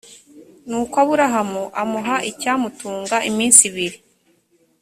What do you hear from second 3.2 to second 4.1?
iminsi ibiri